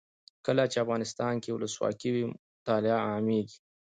کله 0.45 0.63
چې 0.71 0.77
افغانستان 0.83 1.33
کې 1.43 1.49
ولسواکي 1.55 2.09
وي 2.11 2.23
مطالعه 2.59 2.99
عامیږي. 3.09 3.57